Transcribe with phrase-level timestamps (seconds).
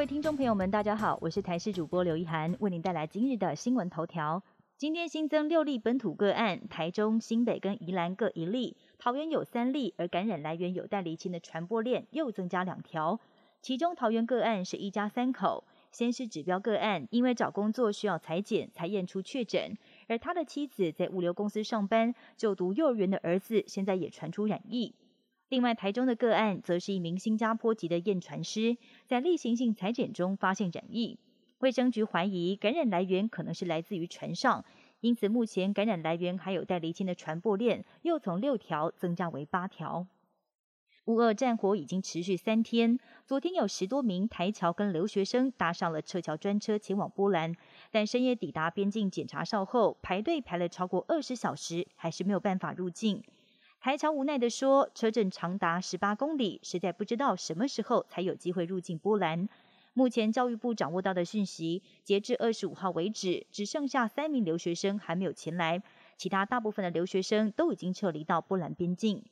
[0.00, 4.42] 各位听众朋友们，大家好，我是台视主播刘一涵，为您带来今日的新闻头条。
[4.78, 13.20] 今天新增六例本土个案，台中、新北跟宜兰各一例，桃园有三例，而感染来源有待厘清的传播链又增加两条。
[13.60, 19.76] 其中桃园个案是一家三口，先是指标个案，因为找工作需要裁剪才验出确诊，
[20.08, 24.94] 而他的妻子在物流公司上班，就读幼儿园的儿子现在也传出染疫。
[25.50, 28.76] 另外，台中的个案则是一名新加坡籍的验船师，
[29.08, 31.18] 在例行性裁剪中发现染疫，
[31.58, 34.64] 卫生局怀疑感染来源可能是来自于船上，
[35.00, 40.06] 因此目前感染来源还有待厘清的传播链又从六条增加为八条。
[41.06, 47.56] 乌俄战火已经持续三天，昨天有十多名台侨跟留学生搭上了撤侨专车前往波兰，
[47.90, 53.24] 但深夜抵达边境检查哨后排队排了超过二十小时，还是没有办法入境。
[53.80, 59.48] 台侨无奈地说：“车阵长达十八公里，实在不知道什么时候才有机会入境波兰。”
[59.94, 65.82] 目前教育部掌握到的讯息，截至二十五号为止，只剩下三名留学生还没有前来，
[66.18, 69.24] 其他大部分的留学生都已经撤离到波兰边境。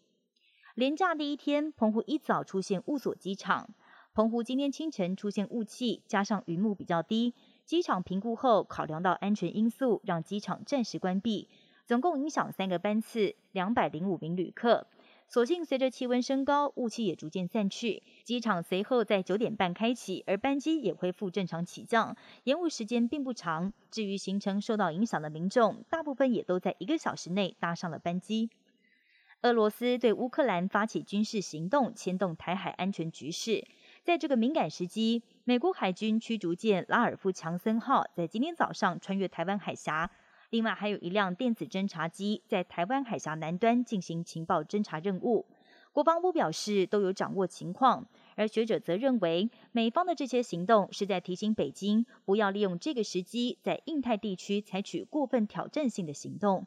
[0.75, 3.69] 连假第一天，澎湖一早出现雾锁机场。
[4.14, 7.34] 澎湖今天清晨出现雾气，加上云幕比较低，
[7.67, 11.51] 机场评估后考量到安全因素，让机场暂时关闭。
[11.89, 14.86] 总共影响三个班次，两百零五名旅客。
[15.27, 22.14] 所幸随着气温升高，雾气也逐渐散去，机场随后在九点半开启，而班机也恢复正常起降，
[22.45, 23.72] 延误时间并不长。
[23.91, 28.50] 至于行程受到影响的民众，大部分也都在一个小时内搭上了班机。
[29.41, 33.67] 俄罗斯对乌克兰发起军事行动，牵动台海安全局势。
[34.02, 40.11] 在这个敏感时机，美国海军驱逐舰拉尔夫·强森号在今天早上穿越台湾海峡。
[40.51, 45.47] 另外还有一辆电子侦察机在台湾海峡南端进行情报侦察任务。
[45.93, 56.67] 国防部表示都有掌握情况，而学者则认为美方的这些行动是在提醒北京不要利用这个时机在印太地区采取过分挑战性的行动。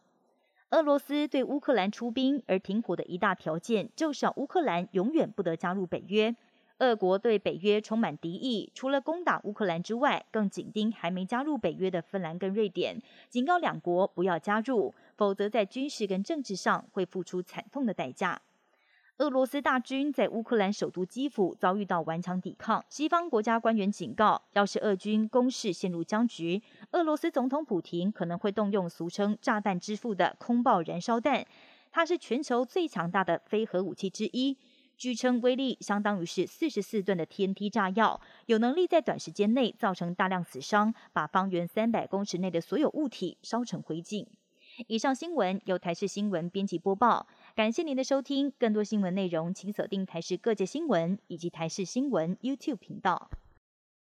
[0.72, 6.36] 俄罗斯对乌克兰出兵而停火的一大条件就是乌克兰永远不得加入北约。
[6.82, 13.00] 俄国对北约充满敌意，除了攻打乌克兰之外，更紧盯还没加入北约的芬兰跟瑞典，
[13.30, 18.42] 警告两国不要加入，否则在军事跟政治上会付出惨痛的代价。
[19.20, 26.60] 俄罗斯大军在乌克兰首都基辅遭遇到顽强抵抗，西方国家官员警告，要是俄军攻势陷入僵局，
[26.94, 31.46] 俄罗斯总统普廷可能会动用俗称“炸弹之父”的空爆燃烧弹，
[31.92, 34.58] 它是全球最强大的非核武器之一。
[35.02, 44.28] 据称，威力相当于是四十四吨的 TNT 炸药，有能力在短时间内造成大量死伤，把方圆三百公尺内的所有物体烧成灰烬。
[44.86, 47.26] 以上新闻由台视新闻编辑播报，
[47.56, 48.54] 感谢您的收听。
[48.60, 53.32] 更多新闻内容，请锁定台视各界新闻以及台视新闻 YouTube 频道。